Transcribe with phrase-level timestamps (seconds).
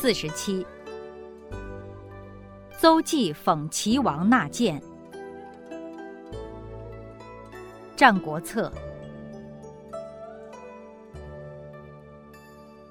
[0.00, 0.64] 四十七。
[2.78, 4.80] 邹忌讽齐王纳谏，
[7.96, 8.70] 《战国策》。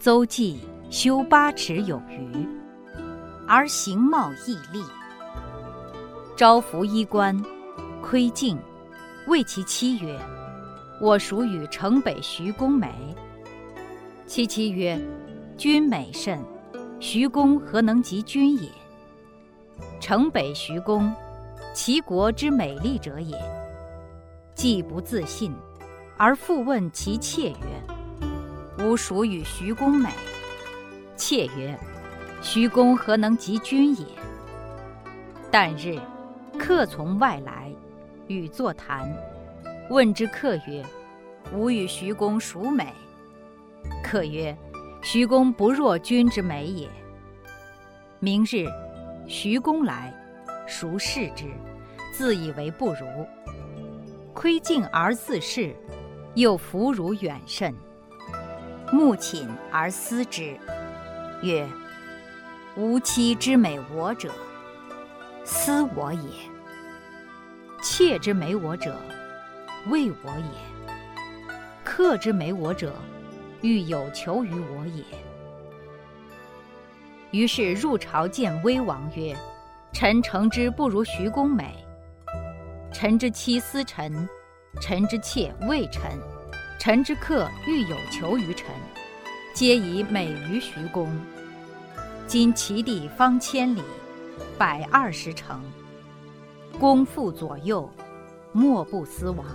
[0.00, 0.58] 邹忌
[0.90, 2.44] 修八尺有余，
[3.46, 4.82] 而形貌异丽。
[6.36, 7.40] 朝服衣冠，
[8.02, 8.58] 窥镜，
[9.28, 10.18] 谓其妻曰
[11.00, 12.92] ：“我属与城北徐公美。”
[14.26, 15.00] 其妻曰
[15.56, 16.40] ：“君美甚，
[17.00, 18.68] 徐公何能及君也？”
[20.00, 21.12] 城北徐公，
[21.74, 23.36] 齐国之美丽者也。
[24.54, 25.54] 既不自信，
[26.16, 27.82] 而复问其妾曰
[28.84, 30.10] ：“吾孰与徐公美。”
[31.16, 31.78] 妾曰
[32.42, 34.06] ：“徐公何能及君也？”
[35.50, 36.00] 旦日。
[36.58, 37.72] 客从外来，
[38.26, 39.08] 与坐谈。
[39.90, 40.84] 问之客曰
[41.54, 42.92] ：“吾与徐公孰美？”
[44.02, 44.56] 客曰
[45.02, 46.88] ：“徐公不若君之美也。”
[48.20, 48.66] 明日，
[49.26, 50.12] 徐公来，
[50.66, 51.44] 孰视之，
[52.12, 53.06] 自以为不如。
[54.34, 55.74] 窥镜而自视，
[56.34, 57.74] 又弗如远甚。
[58.92, 60.56] 目寝而思之，
[61.42, 61.68] 曰
[62.76, 64.32] ：“吾妻之美我者。”
[65.44, 66.20] 思我也，
[67.82, 68.94] 妾之美我者，
[69.88, 70.92] 畏我也；
[71.82, 72.94] 客之美我者，
[73.60, 75.04] 欲有求于我也。
[77.30, 79.36] 于是入朝见威王曰
[79.92, 81.74] ：“臣诚之不如徐公美。
[82.92, 84.28] 臣之妻思臣，
[84.80, 86.10] 臣之妾畏臣，
[86.78, 88.66] 臣之客欲有求于臣，
[89.54, 91.08] 皆以美于徐公。
[92.26, 93.82] 今其地方千里。”
[94.56, 95.60] 百二十城，
[96.80, 97.88] 公父左右，
[98.52, 99.46] 莫不思王；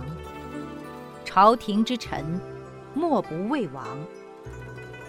[1.26, 2.40] 朝廷之臣，
[2.94, 3.84] 莫不畏王；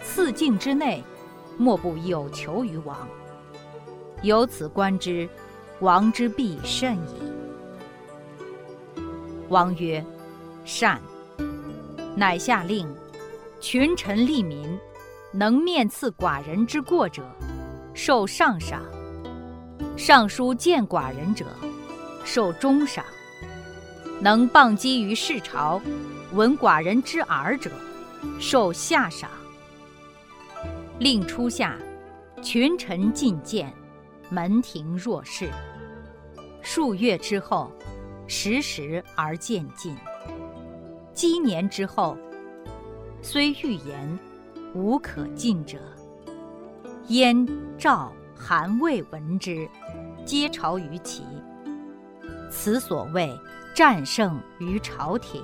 [0.01, 1.03] 四境之内，
[1.57, 3.07] 莫不有求于王。
[4.21, 5.29] 由此观之，
[5.79, 7.15] 王之必甚矣。
[9.49, 10.03] 王曰
[10.65, 10.99] ：“善。”
[12.15, 12.87] 乃下令，
[13.59, 14.79] 群臣利民，
[15.31, 17.23] 能面刺寡人之过者，
[17.93, 18.81] 受上赏。
[19.97, 21.45] 上书见寡人者，
[22.23, 23.03] 受中赏；
[24.19, 25.81] 能谤讥于市朝，
[26.35, 27.71] 闻寡人之耳者，
[28.41, 29.29] 受下赏。
[30.99, 31.77] 令初夏，
[32.43, 33.73] 群臣进谏，
[34.29, 35.49] 门庭若市。
[36.61, 37.71] 数月之后，
[38.27, 39.95] 时时而渐进。
[41.13, 42.17] 积年之后，
[43.21, 44.19] 虽欲言，
[44.73, 45.77] 无可进者。
[47.07, 47.47] 燕、
[47.77, 48.11] 赵。
[48.37, 49.65] 韩魏闻之，
[50.25, 51.23] 皆朝于齐。
[52.51, 53.33] 此所谓
[53.73, 55.41] 战胜于朝廷。